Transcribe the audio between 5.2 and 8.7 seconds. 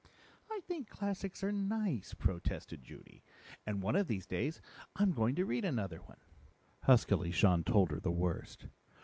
to read another one." Huskily Jean told her the worst.